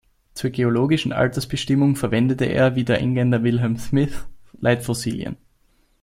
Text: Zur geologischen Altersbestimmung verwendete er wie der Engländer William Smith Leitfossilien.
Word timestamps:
Zur 0.33 0.49
geologischen 0.49 1.11
Altersbestimmung 1.13 1.95
verwendete 1.95 2.45
er 2.45 2.75
wie 2.75 2.83
der 2.83 2.97
Engländer 3.01 3.43
William 3.43 3.77
Smith 3.77 4.25
Leitfossilien. 4.59 5.37